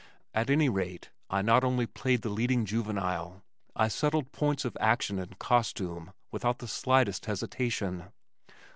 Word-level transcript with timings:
At 0.33 0.49
any 0.49 0.67
rate, 0.67 1.11
I 1.29 1.43
not 1.43 1.63
only 1.63 1.85
played 1.85 2.23
the 2.23 2.29
leading 2.29 2.65
juvenile, 2.65 3.43
I 3.75 3.87
settled 3.87 4.31
points 4.31 4.65
of 4.65 4.75
action 4.81 5.19
and 5.19 5.37
costume 5.37 6.11
without 6.31 6.57
the 6.57 6.67
slightest 6.67 7.27
hesitation. 7.27 8.05